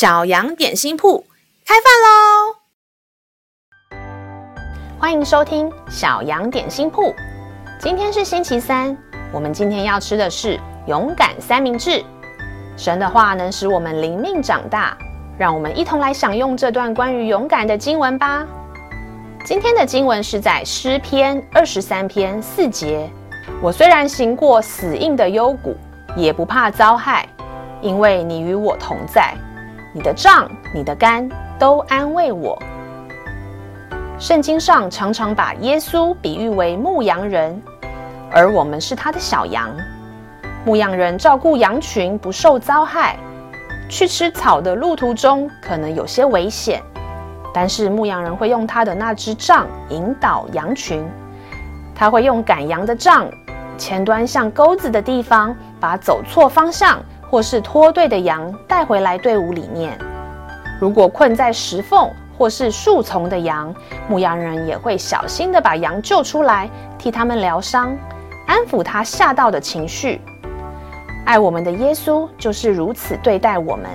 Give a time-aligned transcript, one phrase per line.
[0.00, 1.26] 小羊点心铺
[1.66, 1.92] 开饭
[3.92, 4.00] 喽！
[4.98, 7.14] 欢迎收听小羊点心铺。
[7.78, 8.96] 今天是星期三，
[9.30, 12.02] 我们今天要吃的是勇敢三明治。
[12.78, 14.96] 神的话能使我们灵命长大，
[15.38, 18.46] 让我们一同来享用这段关于勇敢的经文吧。
[19.44, 23.06] 今天的经文是在诗篇二十三篇四节。
[23.60, 25.76] 我虽然行过死荫的幽谷，
[26.16, 27.28] 也不怕遭害，
[27.82, 29.36] 因为你与我同在。
[29.92, 32.56] 你的杖、你的竿都安慰我。
[34.18, 37.60] 圣经上常常把耶稣比喻为牧羊人，
[38.30, 39.68] 而我们是他的小羊。
[40.64, 43.16] 牧羊人照顾羊群不受遭害，
[43.88, 46.82] 去吃草的路途中可能有些危险，
[47.52, 51.04] 但是牧羊人会用他的那支杖引导羊群。
[51.94, 53.26] 他会用赶羊的杖，
[53.76, 56.98] 前端像钩子的地方，把走错方向。
[57.30, 59.96] 或是脱队的羊带回来队伍里面，
[60.80, 63.72] 如果困在石缝或是树丛的羊，
[64.08, 67.96] 牧羊人也会小心地把羊救出来，替他们疗伤，
[68.46, 70.20] 安抚他吓到的情绪。
[71.24, 73.88] 爱我们的耶稣就是如此对待我们，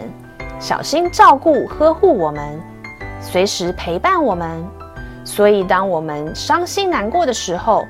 [0.58, 2.58] 小心照顾呵护我们，
[3.20, 4.66] 随时陪伴我们。
[5.26, 7.84] 所以，当我们伤心难过的时候，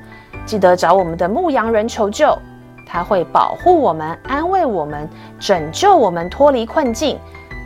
[0.44, 2.36] 记得找我们的牧羊人求救。
[2.86, 5.08] 他会保护我们，安慰我们，
[5.40, 7.18] 拯救我们脱离困境，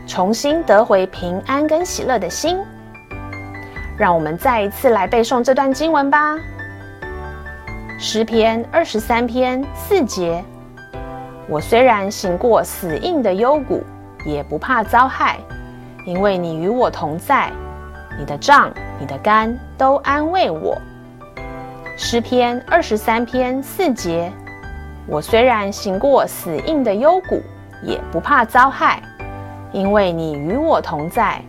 [0.06, 2.58] 重新得回平安跟喜乐的心。
[3.98, 6.36] 让我们再一次来背诵这段经文吧。
[7.98, 10.42] 诗篇二十三篇四节：
[11.46, 13.84] 我虽然行过死荫的幽谷，
[14.24, 15.38] 也不怕遭害，
[16.06, 17.52] 因为你与我同在，
[18.18, 20.78] 你的杖、你的竿都安慰我。
[21.98, 24.32] 诗篇二十三篇四节。
[25.10, 27.42] 我虽然行过死荫的幽谷，
[27.82, 29.02] 也不怕遭害，
[29.72, 31.42] 因为你与我同在，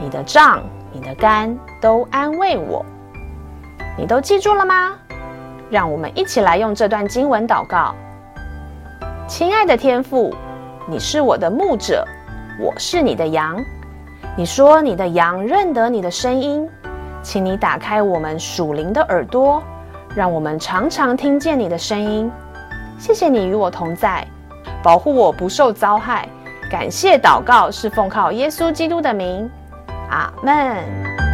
[0.00, 0.62] 你的杖、
[0.92, 2.86] 你的竿都安慰我。
[3.96, 4.94] 你都记住了吗？
[5.68, 7.92] 让我们一起来用这段经文祷告。
[9.26, 10.32] 亲爱的天父，
[10.86, 12.06] 你是我的牧者，
[12.60, 13.60] 我是你的羊。
[14.36, 16.70] 你说你的羊认得你的声音，
[17.20, 19.60] 请你打开我们属灵的耳朵，
[20.14, 22.30] 让我们常常听见你的声音。
[22.98, 24.26] 谢谢你与我同在，
[24.82, 26.28] 保护我不受遭害。
[26.70, 29.48] 感谢祷告是奉靠耶稣基督的名，
[30.10, 31.27] 阿门。